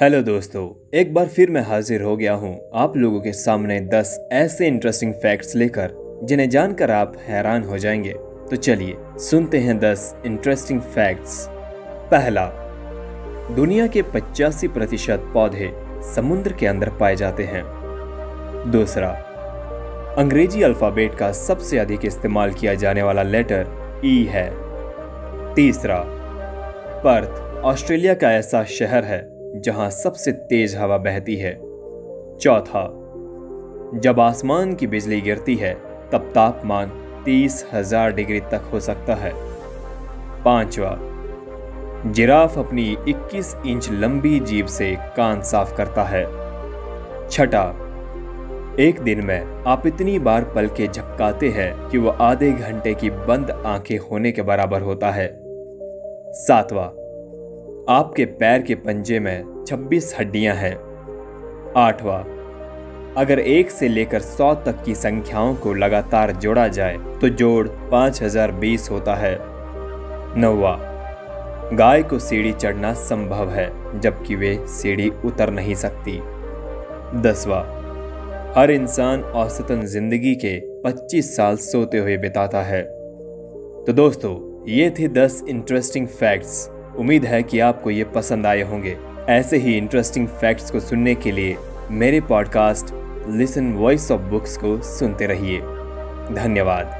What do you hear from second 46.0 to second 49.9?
है। छठा, एक दिन में आप